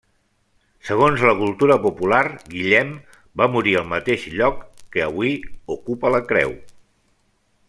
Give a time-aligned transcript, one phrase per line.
[0.87, 2.23] Segons la cultura popular,
[2.55, 2.91] Guillem
[3.43, 5.39] va morir al mateix lloc que avui
[5.79, 6.61] ocupa la creu.